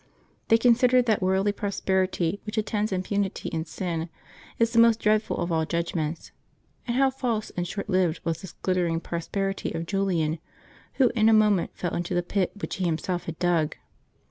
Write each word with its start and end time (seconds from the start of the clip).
They 0.47 0.57
considered 0.57 1.05
that 1.05 1.21
worldly 1.21 1.51
prosperity 1.51 2.41
which 2.43 2.57
attends 2.57 2.91
impunity 2.91 3.49
in 3.49 3.65
sin 3.65 4.09
is 4.57 4.73
the 4.73 4.79
most 4.79 4.99
dreadful 4.99 5.37
of 5.37 5.51
all 5.51 5.63
judgments; 5.63 6.31
and 6.87 6.97
how 6.97 7.11
false 7.11 7.51
and 7.51 7.67
short 7.67 7.87
lived 7.87 8.19
was 8.23 8.41
this 8.41 8.53
glitter 8.53 8.87
ing 8.87 8.99
prosperity 9.01 9.71
of 9.73 9.85
Julian, 9.85 10.39
who 10.93 11.11
in 11.13 11.29
a 11.29 11.33
moment 11.33 11.75
fell 11.77 11.93
into 11.93 12.15
the 12.15 12.23
pit 12.23 12.51
which 12.59 12.77
he 12.77 12.85
himself 12.85 13.25
had 13.25 13.37
dug! 13.37 13.75